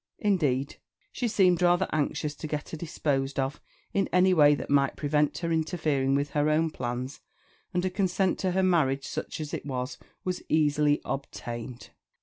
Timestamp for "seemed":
1.27-1.61